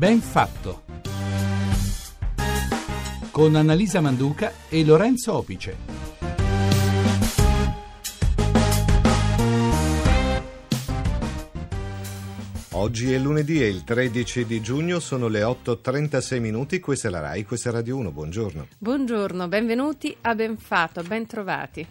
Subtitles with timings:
[0.00, 0.84] Ben fatto.
[3.30, 5.76] Con Annalisa Manduca e Lorenzo Opice.
[12.70, 17.20] Oggi è lunedì e il 13 di giugno sono le 8.36 minuti, questa è la
[17.20, 18.68] RAI, questa è Radio 1, buongiorno.
[18.78, 21.86] Buongiorno, benvenuti a Benfatto, ben trovati.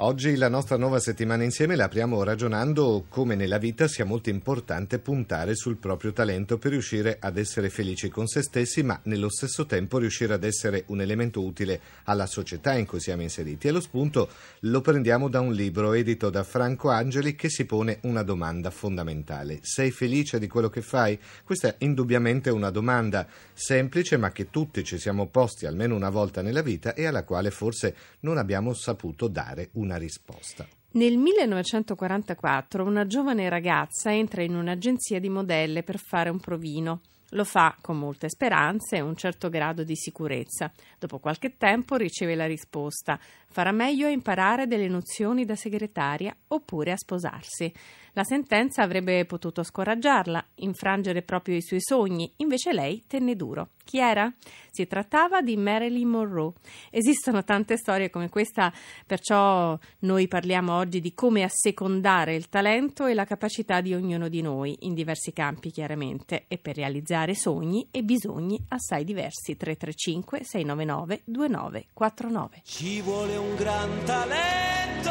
[0.00, 4.98] Oggi la nostra nuova settimana insieme la apriamo ragionando come nella vita sia molto importante
[4.98, 9.64] puntare sul proprio talento per riuscire ad essere felici con se stessi, ma nello stesso
[9.64, 13.68] tempo riuscire ad essere un elemento utile alla società in cui siamo inseriti.
[13.68, 14.28] E lo spunto
[14.60, 19.60] lo prendiamo da un libro edito da Franco Angeli che si pone una domanda fondamentale.
[19.62, 21.18] Sei felice di quello che fai?
[21.42, 26.42] Questa è indubbiamente una domanda semplice, ma che tutti ci siamo posti almeno una volta
[26.42, 30.66] nella vita e alla quale forse non abbiamo saputo dare un una risposta.
[30.92, 37.00] Nel 1944 una giovane ragazza entra in un'agenzia di modelle per fare un provino.
[37.36, 40.72] Lo fa con molte speranze e un certo grado di sicurezza.
[40.98, 46.92] Dopo qualche tempo riceve la risposta: farà meglio a imparare delle nozioni da segretaria oppure
[46.92, 47.70] a sposarsi.
[48.14, 53.72] La sentenza avrebbe potuto scoraggiarla, infrangere proprio i suoi sogni, invece lei tenne duro.
[53.84, 54.32] Chi era?
[54.70, 56.54] Si trattava di Marilyn Monroe.
[56.90, 58.72] Esistono tante storie come questa,
[59.04, 64.40] perciò noi parliamo oggi di come assecondare il talento e la capacità di ognuno di
[64.40, 69.56] noi, in diversi campi chiaramente, e per realizzare sogni e bisogni assai diversi.
[69.56, 72.60] 335 699 2949.
[72.64, 75.10] Ci vuole un gran talento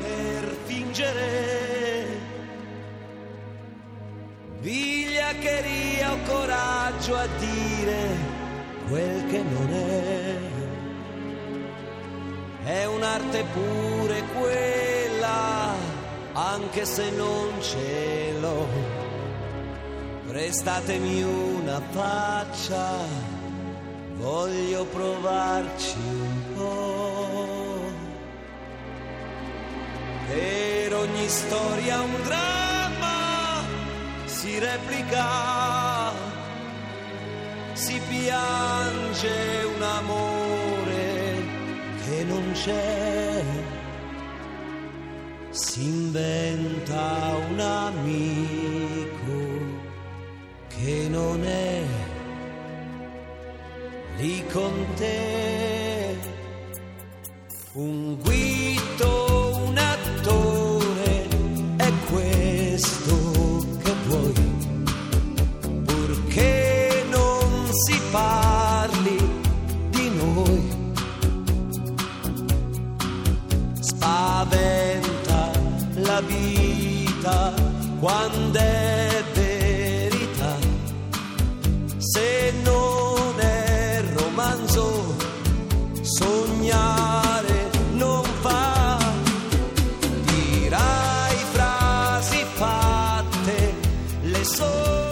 [0.00, 1.58] per fingere
[4.60, 8.36] vigliaccheria o coraggio a dire
[8.88, 10.36] quel che non è.
[12.64, 15.72] È un'arte pure quella,
[16.32, 19.07] anche se non ce l'ho.
[20.28, 22.98] Prestatemi una faccia,
[24.16, 27.80] voglio provarci un po'.
[30.28, 33.64] Per ogni storia un dramma
[34.26, 36.12] si replica,
[37.72, 41.34] si piange un amore
[42.04, 43.42] che non c'è,
[45.48, 48.87] si inventa un amico
[50.88, 51.82] che non è
[54.16, 56.16] lì con te,
[57.74, 59.17] un guito,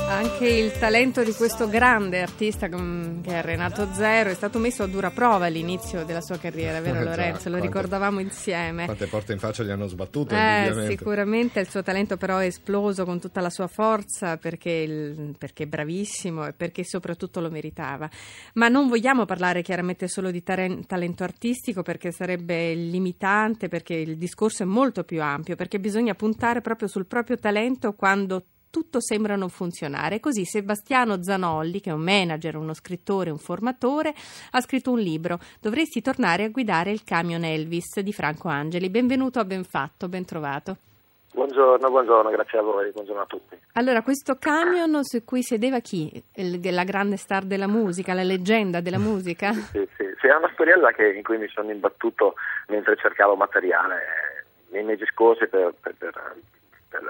[0.09, 2.77] anche il talento di questo grande artista che
[3.25, 7.49] è Renato Zero è stato messo a dura prova all'inizio della sua carriera, vero Lorenzo?
[7.49, 8.85] Lo ricordavamo insieme.
[8.85, 10.35] Quante porte in faccia gli hanno sbattuto?
[10.35, 15.35] Eh, sicuramente il suo talento però è esploso con tutta la sua forza perché, il,
[15.37, 18.09] perché è bravissimo e perché soprattutto lo meritava.
[18.55, 24.63] Ma non vogliamo parlare chiaramente solo di talento artistico perché sarebbe limitante, perché il discorso
[24.63, 28.45] è molto più ampio, perché bisogna puntare proprio sul proprio talento quando
[28.77, 30.21] tutto sembra non funzionare.
[30.21, 34.13] Così Sebastiano Zanolli, che è un manager, uno scrittore, un formatore,
[34.51, 35.39] ha scritto un libro.
[35.59, 38.91] Dovresti tornare a guidare il camion Elvis di Franco Angeli.
[38.91, 40.77] Benvenuto a Benfatto, ben trovato.
[41.33, 43.57] Buongiorno, buongiorno, grazie a voi, buongiorno a tutti.
[43.73, 46.23] Allora, questo camion su cui sedeva chi?
[46.35, 49.53] la grande star della musica, la leggenda della musica?
[49.73, 52.35] Sì, sì, sì, è una storiella che, in cui mi sono imbattuto
[52.69, 56.13] mentre cercavo materiale nei mesi scorsi per, per, per,
[56.91, 57.03] per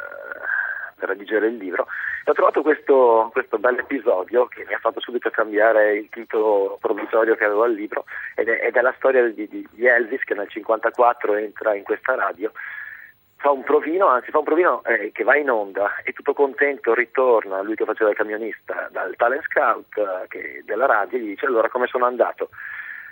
[0.98, 1.86] per redigere il libro.
[2.24, 6.78] E ho trovato questo, questo bel episodio che mi ha fatto subito cambiare il titolo
[6.80, 8.04] provvisorio che avevo al libro
[8.34, 12.14] ed è, ed è la storia di, di, Elvis che nel 1954 entra in questa
[12.14, 12.50] radio
[13.36, 16.94] fa un provino, anzi fa un provino eh, che va in onda e tutto contento
[16.94, 19.96] ritorna, lui che faceva il camionista, dal talent scout
[20.30, 22.48] eh, della radio e gli dice allora come sono andato?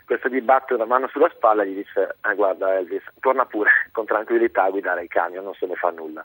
[0.06, 3.70] Questo gli batte una mano sulla spalla e gli dice eh, guarda Elvis torna pure
[3.92, 6.25] con tranquillità a guidare il camion non se ne fa nulla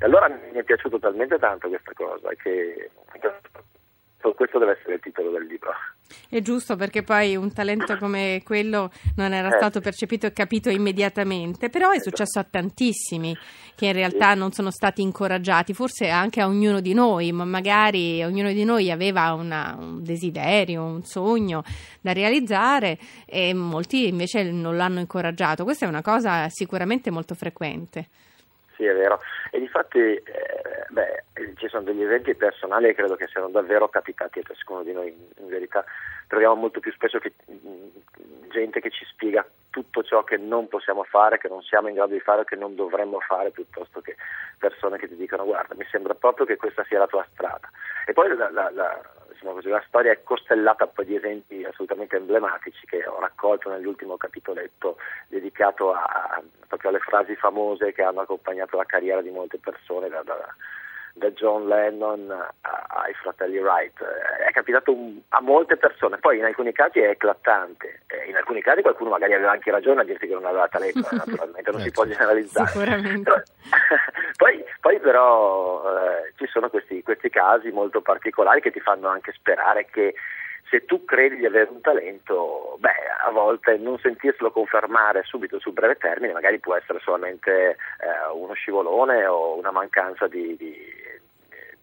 [0.00, 2.90] e allora mi è piaciuto talmente tanto questa cosa che
[4.36, 5.70] questo deve essere il titolo del libro.
[6.28, 9.56] È giusto perché poi un talento come quello non era Eh.
[9.56, 13.36] stato percepito e capito immediatamente, però è successo a tantissimi
[13.74, 18.22] che in realtà non sono stati incoraggiati, forse anche a ognuno di noi, ma magari
[18.22, 21.62] ognuno di noi aveva una- un desiderio, un sogno
[22.00, 25.64] da realizzare e molti invece non l'hanno incoraggiato.
[25.64, 28.08] Questa è una cosa sicuramente molto frequente.
[28.80, 29.20] Sì, è vero.
[29.50, 30.22] E difatti eh,
[30.88, 31.24] beh,
[31.56, 35.08] ci sono degli eventi personali che credo che siano davvero capitati a ciascuno di noi.
[35.08, 35.84] In, in verità
[36.28, 41.04] troviamo molto più spesso che, mh, gente che ci spiega tutto ciò che non possiamo
[41.04, 44.16] fare, che non siamo in grado di fare che non dovremmo fare, piuttosto che
[44.56, 47.68] persone che ti dicono guarda, mi sembra proprio che questa sia la tua strada.
[48.06, 48.98] E poi la, la, la,
[49.40, 54.18] diciamo così, la storia è costellata poi di esempi assolutamente emblematici che ho raccolto nell'ultimo
[54.18, 54.98] capitoletto
[55.28, 60.08] dedicato a, a- proprio alle frasi famose che hanno accompagnato la carriera di molte persone,
[60.08, 60.54] da, da-
[61.14, 64.00] da John Lennon ai fratelli Wright.
[64.00, 64.96] Eh, È capitato
[65.30, 69.34] a molte persone, poi in alcuni casi è eclatante, eh, in alcuni casi qualcuno magari
[69.34, 72.68] aveva anche ragione a dirti che non aveva talento, eh, naturalmente non si può generalizzare.
[72.68, 73.22] Sicuramente.
[73.22, 73.42] Però-
[74.36, 79.32] poi, poi però eh, ci sono questi, questi casi molto particolari che ti fanno anche
[79.32, 80.14] sperare che
[80.70, 85.72] se tu credi di avere un talento, beh, a volte non sentirselo confermare subito sul
[85.72, 90.98] breve termine magari può essere solamente eh, uno scivolone o una mancanza di, di-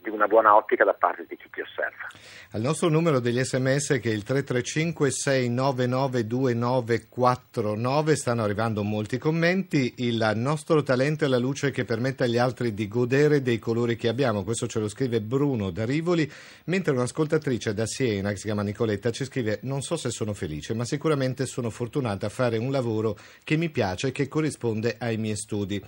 [0.10, 2.08] di una buona ottica da parte di chi ti osserva.
[2.52, 9.96] Al nostro numero degli sms che è il 335 699 2949 stanno arrivando molti commenti.
[9.98, 14.08] Il nostro talento è la luce che permette agli altri di godere dei colori che
[14.08, 14.44] abbiamo.
[14.44, 16.30] Questo ce lo scrive Bruno da Rivoli,
[16.66, 20.74] mentre un'ascoltatrice da Siena, che si chiama Nicoletta, ci scrive non so se sono felice,
[20.74, 25.18] ma sicuramente sono fortunata a fare un lavoro che mi piace e che corrisponde ai
[25.18, 25.84] miei studi.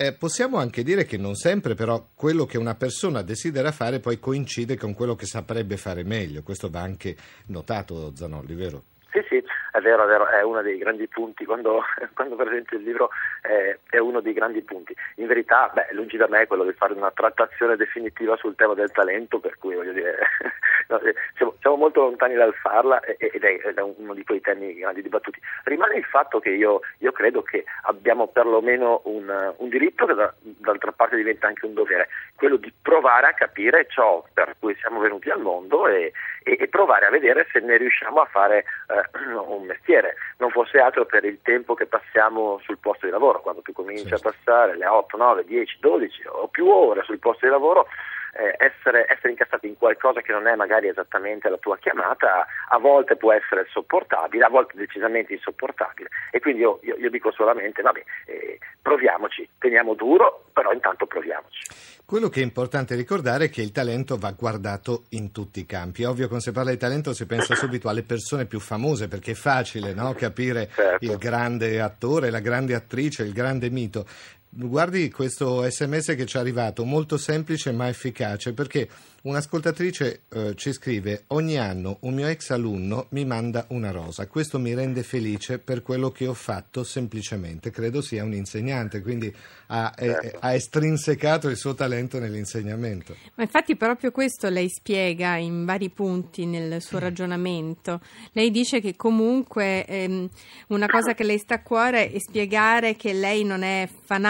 [0.00, 4.20] Eh, possiamo anche dire che non sempre però quello che una persona desidera fare poi
[4.20, 6.44] coincide con quello che saprebbe fare meglio.
[6.44, 7.16] Questo va anche
[7.46, 8.84] notato, Zanolli, vero?
[9.10, 9.42] Sì, sì,
[9.78, 11.82] è vero, è vero, è uno dei grandi punti, quando,
[12.14, 13.10] quando presento il libro
[13.42, 14.94] eh, è uno dei grandi punti.
[15.16, 18.90] In verità, beh, lungi da me quello di fare una trattazione definitiva sul tema del
[18.90, 20.18] talento, per cui voglio dire,
[20.88, 24.40] no, eh, siamo, siamo molto lontani dal farla ed è, ed è uno di quei
[24.40, 25.40] temi grandi dibattuti.
[25.64, 30.34] Rimane il fatto che io, io credo che abbiamo perlomeno un, un diritto che da-
[30.40, 35.00] d'altra parte diventa anche un dovere, quello di provare a capire ciò per cui siamo
[35.00, 36.12] venuti al mondo e,
[36.48, 40.78] e- e provare a vedere se ne riusciamo a fare eh, un mestiere, non fosse
[40.78, 44.28] altro per il tempo che passiamo sul posto di lavoro, quando tu cominci Certo.
[44.28, 47.86] a passare le 8, 9, 10, 12 o più ore sul posto di lavoro,
[48.34, 52.78] eh, essere, essere incastati in qualcosa che non è magari esattamente la tua chiamata, a
[52.78, 56.08] volte può essere sopportabile, a volte decisamente insopportabile.
[56.30, 61.87] E quindi io, io- io dico solamente, vabbè, eh, proviamoci, teniamo duro, però intanto proviamoci.
[62.08, 66.04] Quello che è importante ricordare è che il talento va guardato in tutti i campi.
[66.04, 69.34] Ovvio, quando si parla di talento si pensa subito alle persone più famose perché è
[69.34, 70.14] facile no?
[70.14, 71.04] capire Certo.
[71.04, 74.06] il grande attore, la grande attrice, il grande mito.
[74.50, 78.88] Guardi questo sms che ci è arrivato, molto semplice ma efficace, perché
[79.22, 84.58] un'ascoltatrice eh, ci scrive ogni anno un mio ex alunno mi manda una rosa, questo
[84.58, 89.32] mi rende felice per quello che ho fatto semplicemente, credo sia un insegnante, quindi
[89.66, 90.38] ha, eh, Certo.
[90.40, 93.16] ha estrinsecato il suo talento nell'insegnamento.
[93.34, 98.00] Ma infatti proprio questo lei spiega in vari punti nel suo ragionamento.
[98.32, 100.28] Lei dice che comunque ehm,
[100.68, 103.86] una cosa che le sta a cuore è spiegare che lei non è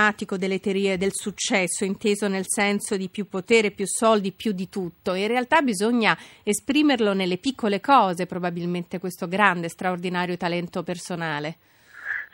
[0.08, 4.69] fanatico delle teorie del successo, inteso nel senso di più potere, più soldi, più di
[4.69, 5.12] tutto.
[5.15, 11.56] In realtà bisogna esprimerlo nelle piccole cose, probabilmente questo grande, straordinario talento personale.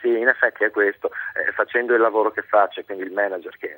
[0.01, 3.77] Sì, in effetti è questo, Eh, facendo il lavoro che faccio, quindi il manager che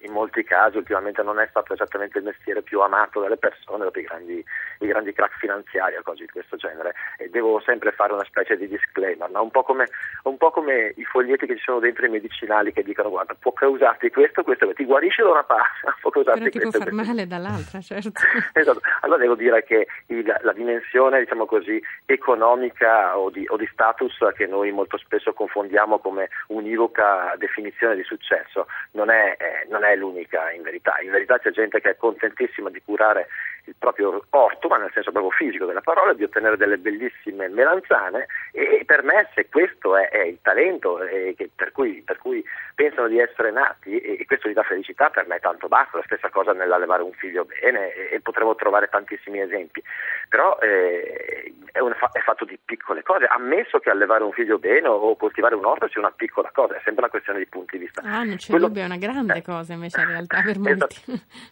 [0.00, 3.98] in molti casi ultimamente non è stato esattamente il mestiere più amato dalle persone dopo
[3.98, 4.44] i grandi,
[4.80, 8.56] i grandi crack finanziari o cose di questo genere e devo sempre fare una specie
[8.56, 9.42] di disclaimer, no?
[9.42, 9.88] un, po come,
[10.24, 13.52] un po' come i foglietti che ci sono dentro i medicinali che dicono guarda può
[13.52, 16.92] causarti questo, questo, ti guarisce da una parte, può causarti Però ti può questo, far
[16.94, 17.12] questo.
[17.12, 18.10] male dall'altra, certo.
[18.52, 18.80] Esatto.
[19.00, 24.16] Allora devo dire che il- la dimensione, diciamo così, economica o di, o di status
[24.34, 29.36] che noi molto spesso confondiamo come univoca definizione di successo non è,
[29.68, 30.98] non è l'unica in verità.
[31.00, 33.28] In verità c'è gente che è contentissima di curare
[33.66, 38.26] il proprio orto, ma nel senso proprio fisico della parola, di ottenere delle bellissime melanzane
[38.52, 40.96] e, per me se questo è, è il talento
[41.36, 42.44] che- per, cui, per cui
[42.74, 46.28] pensano di essere nati e, questo gli dà felicità, per me tanto basta, la stessa
[46.30, 49.82] cosa nell'allevare un figlio bene e, e potremmo trovare tantissimi esempi,
[50.28, 54.88] però eh, è, un è fatto di piccole cose, ammesso che allevare un figlio bene
[54.88, 57.84] o, coltivare un orto sia una piccola cosa, è sempre una questione di punti di
[57.84, 58.02] vista.
[58.04, 61.02] Ah, non c'è Quello- dubbio, è una grande Eh, cosa invece in realtà per molti.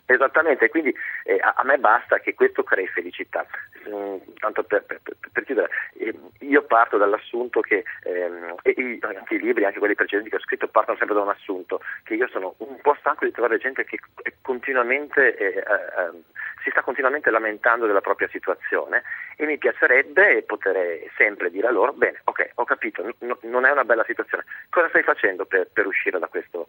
[0.06, 0.94] Esattamente, quindi
[1.24, 3.46] eh, a, a me basta basta che questo crei felicità.
[3.88, 5.00] Mm, tanto per, per,
[5.32, 5.68] per chiudere,
[5.98, 10.40] eh, io parto dall'assunto che ehm, e, anche i libri, anche quelli precedenti che ho
[10.40, 13.84] scritto, partono sempre da un assunto, che io sono un po' stanco di trovare gente
[13.84, 13.98] che
[14.42, 16.22] continuamente eh, eh,
[16.62, 19.02] si sta continuamente lamentando della propria situazione
[19.36, 23.70] e mi piacerebbe poter sempre dire a loro, bene, ok, ho capito, n- non è
[23.70, 26.68] una bella situazione, cosa stai facendo per, per uscire da, questo,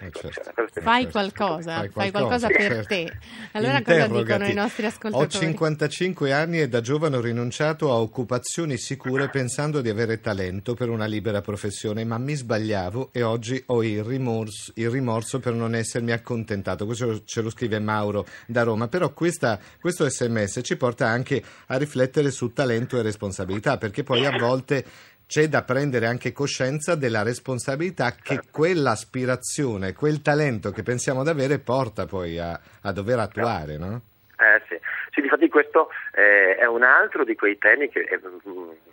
[0.00, 0.10] eh?
[0.12, 0.80] Certo.
[0.80, 2.86] Fai, qualcosa, fai, fai qualcosa, per certo.
[2.86, 3.12] te.
[3.52, 5.24] Allora cosa dicono i nostri ascoltatori?
[5.24, 10.74] Ho 55 anni e da giovane ho rinunciato a occupazioni sicure pensando di avere talento
[10.74, 15.54] per una libera professione, ma mi sbagliavo e oggi ho il rimorso, il rimorso per
[15.54, 16.86] non essermi accontentato.
[16.86, 21.76] Questo ce lo scrive Mauro da Roma, però questa, questo sms ci porta anche a
[21.76, 24.84] riflettere su talento e responsabilità, perché poi a volte
[25.28, 28.48] c'è da prendere anche coscienza della responsabilità che certo.
[28.50, 34.00] quell'aspirazione, quel talento che pensiamo di avere porta poi a, a dover attuare, no?
[34.38, 34.80] Eh sì,
[35.10, 38.18] sì difatti questo eh, è un altro di quei temi che eh,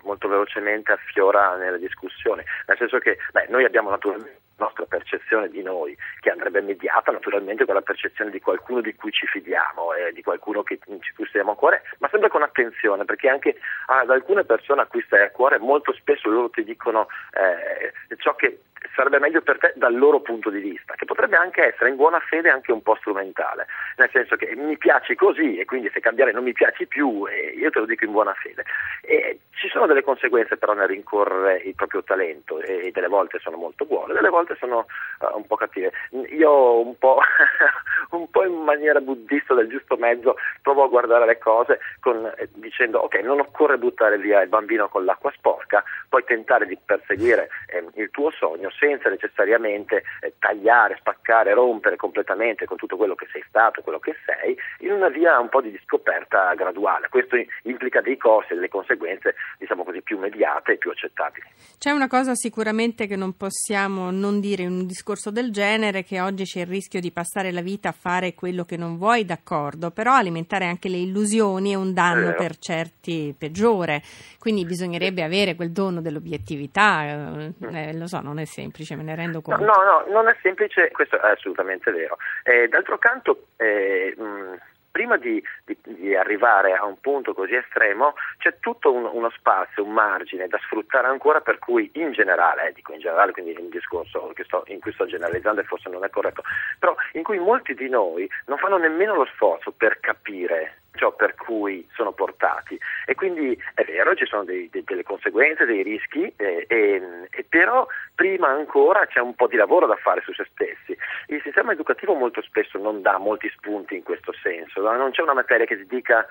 [0.06, 5.62] molto velocemente affiora nella discussione, nel senso che beh, noi abbiamo naturalmente nostra percezione di
[5.62, 10.14] noi, che andrebbe mediata naturalmente con la percezione di qualcuno di cui ci fidiamo e
[10.14, 13.58] di qualcuno che ci cui stiamo a cuore, ma sempre con attenzione, perché anche
[13.88, 18.36] ad alcune persone a cui stai a cuore molto spesso loro ti dicono eh, ciò
[18.36, 18.60] che
[18.94, 22.20] sarebbe meglio per te dal loro punto di vista, che potrebbe anche essere in buona
[22.20, 26.32] fede anche un po' strumentale, nel senso che mi piaci così e quindi se cambiare
[26.32, 28.64] non mi piaci più, e io te lo dico in buona fede.
[29.02, 33.58] E ci sono delle conseguenze però nel rincorrere il proprio talento e delle volte sono
[33.58, 34.86] molto buone, delle volte sono
[35.20, 35.92] uh, un po' cattive.
[36.30, 37.20] Io un po',
[38.12, 42.50] un po', in maniera buddista del giusto mezzo provo a guardare le cose con, eh,
[42.54, 47.50] dicendo ok non occorre buttare via il bambino con l'acqua sporca, puoi tentare di perseguire
[47.68, 53.28] eh, il tuo sogno senza necessariamente eh, tagliare, spaccare, rompere completamente con tutto quello che
[53.32, 57.10] sei stato, quello che sei, in una via un po' di scoperta graduale.
[57.10, 61.46] Questo implica dei costi e delle conseguenze, diciamo così, più immediate e più accettabili.
[61.78, 66.20] C'è una cosa sicuramente che non possiamo non dire in un discorso del genere, che
[66.20, 69.92] oggi c'è il rischio di passare la vita a fare quello che non vuoi, d'accordo,
[69.92, 74.02] però alimentare anche le illusioni è un danno per certi peggiore,
[74.38, 79.04] quindi bisognerebbe avere quel dono dell'obiettività, eh, eh lo so, non è semplice semplice, me
[79.04, 79.64] ne rendo conto.
[79.64, 82.18] No, no, no non è semplice, questo è assolutamente vero.
[82.44, 84.56] Eh, d'altro canto, eh, mh,
[84.96, 89.84] prima di, di, di, arrivare a un punto così estremo c'è tutto un, uno spazio,
[89.84, 93.68] un margine da sfruttare ancora per cui in generale, eh, dico in generale, quindi un
[93.68, 96.44] discorso sto, in cui sto generalizzando forse non è corretto,
[96.80, 101.36] però in cui molti di noi non fanno nemmeno lo sforzo per capire ciò per
[101.36, 106.32] cui sono portati e quindi è vero ci sono dei, dei, delle conseguenze, dei rischi
[106.38, 107.86] eh, e, e però
[108.16, 110.98] prima ancora c'è un po' di lavoro da fare su se stessi.
[111.28, 114.96] Il sistema educativo molto spesso non dà molti spunti in questo senso, no?
[114.96, 116.26] non c'è una materia che si dica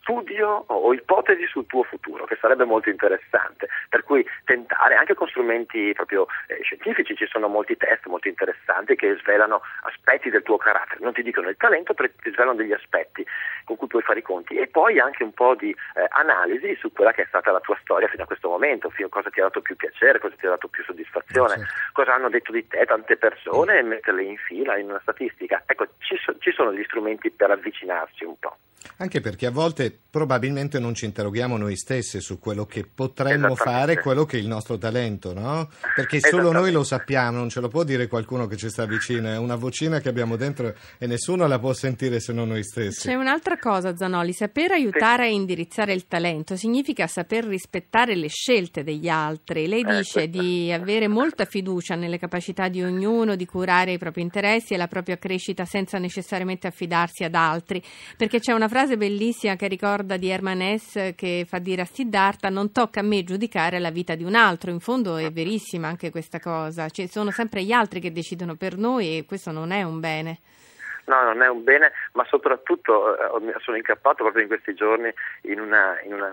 [0.00, 5.28] studio o ipotesi sul tuo futuro, che sarebbe molto interessante, per cui tentare anche con
[5.28, 10.56] strumenti proprio eh, scientifici, ci sono molti test molto interessanti che svelano aspetti del tuo
[10.56, 13.24] carattere, non ti dicono il talento, ti svelano degli aspetti
[13.64, 16.90] con cui puoi fare i conti e poi anche un po' di eh, analisi su
[16.92, 19.44] quella che è stata la tua storia fino a questo momento, fino, cosa ti ha
[19.44, 21.72] dato più piacere, cosa ti ha dato più soddisfazione, certo.
[21.92, 25.62] cosa hanno detto di te tante persone e metterle in fila in una statistica.
[25.66, 28.56] Ecco, ci, so, ci sono gli strumenti per avvicinarsi un po'.
[28.98, 34.00] Anche perché a volte probabilmente non ci interroghiamo noi stessi su quello che potremmo fare,
[34.00, 35.68] quello che è il nostro talento, no?
[35.94, 39.28] Perché solo noi lo sappiamo, non ce lo può dire qualcuno che ci sta vicino,
[39.28, 43.08] è una vocina che abbiamo dentro e nessuno la può sentire se non noi stessi.
[43.08, 48.82] C'è un'altra cosa, Zanoli, saper aiutare a indirizzare il talento significa saper rispettare le scelte
[48.82, 49.66] degli altri.
[49.66, 54.22] Lei eh, dice di avere molta fiducia nelle capacità di ognuno, di curare i propri
[54.22, 57.82] interessi e la propria crescita senza necessariamente affidarsi ad altri,
[58.16, 62.48] perché c'è una frase bellissima che ricorda di Herman Hesse che fa dire a Siddhartha
[62.48, 64.70] non tocca a me giudicare la vita di un altro.
[64.70, 66.88] In fondo è verissima anche questa cosa.
[66.88, 70.38] Ci sono sempre gli altri che decidono per noi e questo non è un bene.
[71.06, 75.10] No, non è un bene, ma soprattutto eh, sono incappato proprio in questi giorni
[75.42, 76.32] in una, in una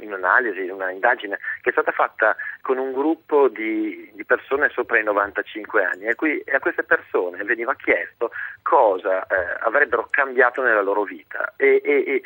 [0.00, 4.70] in un'analisi, in una indagine che è stata fatta con un gruppo di, di persone
[4.70, 6.04] sopra i 95 anni.
[6.06, 8.30] E, qui, e, a queste persone veniva chiesto
[8.62, 11.52] cosa eh, avrebbero cambiato nella loro vita.
[11.56, 12.22] E, e, eh,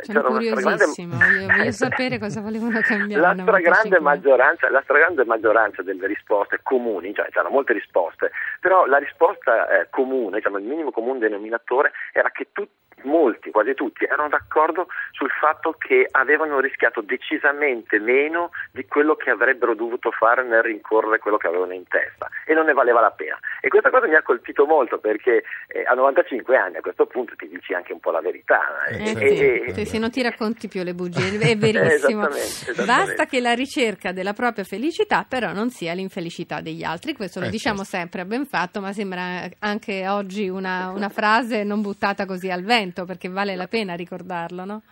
[0.00, 3.22] Sono curiosissimo, voglio, voglio sapere cosa volevano cambiare.
[3.22, 8.98] La stragrande, maggioranza, la stragrande maggioranza delle risposte comuni, cioè c'erano molte risposte, però la
[8.98, 14.28] risposta eh, comune, diciamo, il minimo comune denominatore era che tutti molti, quasi tutti, erano
[14.28, 20.62] d'accordo sul fatto che avevano rischiato decisamente meno di quello che avrebbero dovuto fare nel
[20.62, 23.38] rincorrere quello che avevano in testa e non ne valeva la pena.
[23.60, 27.34] E questa cosa mi ha colpito molto perché eh, a 95 anni a questo punto
[27.36, 28.60] ti dici anche un po' la verità.
[28.88, 32.26] Eh, eh, e, sì, e, se non ti racconti più le bugie, è verissimo.
[32.26, 32.84] esattamente, esattamente.
[32.84, 37.46] Basta che la ricerca della propria felicità però non sia l'infelicità degli altri, questo lo
[37.46, 37.96] eh, diciamo certo.
[37.96, 42.62] sempre a ben fatto, ma sembra anche oggi una, una frase non buttata così al
[42.62, 44.82] vento momento perché vale la pena ricordarlo, no?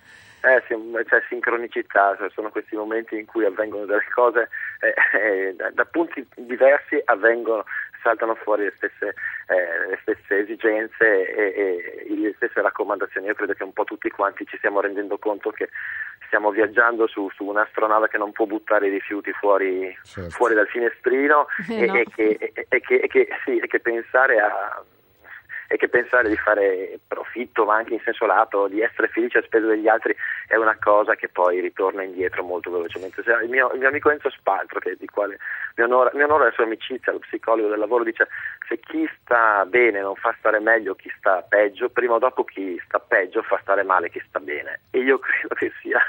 [0.40, 0.74] Eh sì,
[1.08, 4.48] c'è sincronicità, cioè sono questi momenti in cui avvengono delle cose
[4.80, 7.64] eh, eh, da, punti diversi avvengono,
[8.00, 9.14] saltano fuori le stesse,
[9.48, 13.26] eh, le stesse esigenze e, e, le stesse raccomandazioni.
[13.26, 15.70] Io credo che un po' tutti quanti ci stiamo rendendo conto che
[16.26, 20.30] stiamo viaggiando su, su un'astronave che non può buttare i rifiuti fuori, certo.
[20.30, 21.94] fuori dal finestrino e, no.
[21.96, 24.84] e, che, e, che, che, sì, e che pensare a
[25.70, 29.42] e che pensare di fare profitto, ma anche in senso lato, di essere felice a
[29.42, 33.22] spese degli altri è una cosa che poi ritorna indietro molto velocemente.
[33.42, 35.38] Il mio, il mio amico Enzo Spaltro, che, di quale
[35.76, 38.28] mi onora, mi onora la sua amicizia, lo psicologo del lavoro, dice
[38.66, 42.80] se chi sta bene non fa stare meglio chi sta peggio, prima o dopo chi
[42.86, 44.80] sta peggio fa stare male chi sta bene.
[44.90, 46.00] E io credo che sia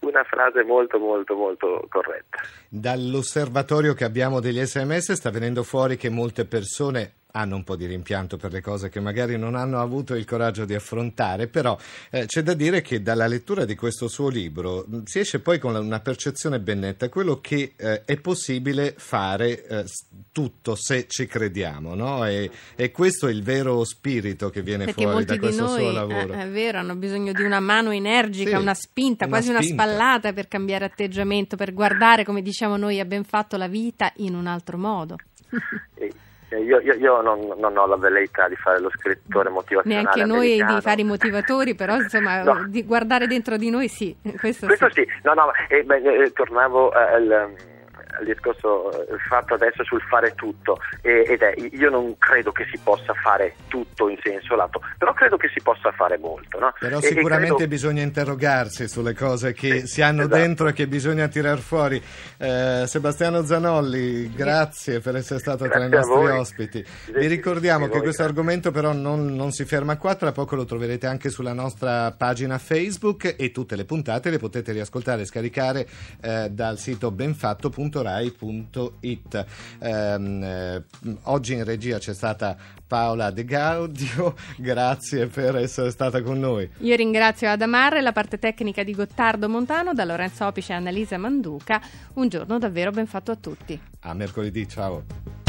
[0.00, 2.42] una frase molto molto molto corretta.
[2.68, 7.86] Dall'osservatorio che abbiamo degli sms sta venendo fuori che molte persone hanno un po' di
[7.86, 11.76] rimpianto per le cose che magari non hanno avuto il coraggio di affrontare, però
[12.10, 15.58] eh, c'è da dire che dalla lettura di questo suo libro mm, si esce poi
[15.58, 19.84] con una percezione ben netta, quello che eh, è possibile fare eh,
[20.30, 22.24] tutto se ci crediamo, no?
[22.24, 25.90] e, e, questo è il vero spirito che viene Perché fuori da questo noi, suo
[25.90, 26.34] lavoro.
[26.34, 29.72] Eh, è vero, hanno bisogno di una mano energica, sì, una spinta, una quasi spinta.
[29.72, 34.36] una spallata per cambiare atteggiamento, per guardare, come diciamo noi, abbiamo fatto la vita in
[34.36, 35.16] un altro modo.
[36.58, 40.02] Io, io, io non, non, ho la velleità di fare lo scrittore motivazionale.
[40.02, 40.74] Neanche noi americano.
[40.74, 42.66] di fare i motivatori, però insomma, no.
[42.68, 44.16] di guardare dentro di noi sì.
[44.38, 45.02] Questo, Questo sì.
[45.02, 45.08] sì.
[45.22, 47.72] No, no, eh, beh, eh, tornavo al
[48.20, 50.78] il discorso eh, fatto adesso sul fare tutto.
[51.00, 55.36] Ed è io non credo che si possa fare tutto in senso lato però credo
[55.36, 56.72] che si possa fare molto no?
[56.78, 57.70] però e, sicuramente e credo...
[57.70, 60.36] bisogna interrogarsi sulle cose che sì, si hanno esatto.
[60.36, 62.02] dentro e che bisogna tirar fuori.
[62.38, 66.84] Eh, Sebastiano Zanolli grazie per essere stato grazie tra i nostri ospiti.
[67.12, 71.06] Vi ricordiamo che questo argomento però non, non si ferma qua tra poco lo troverete
[71.06, 75.86] anche sulla nostra pagina Facebook e tutte le puntate le potete riascoltare e scaricare
[76.20, 79.46] eh, dal sito benfatto.rai rai.it.
[79.80, 80.82] Ehm, eh,
[81.22, 86.68] oggi in regia c'è stata Paola De Gaudio, grazie per essere stata con noi.
[86.78, 91.80] Io ringrazio Adamarre, la parte tecnica di Gottardo Montano, da Lorenzo Opice e Annalisa Manduca.
[92.14, 93.80] Un giorno davvero ben fatto a tutti.
[94.00, 95.43] A mercoledì, ciao.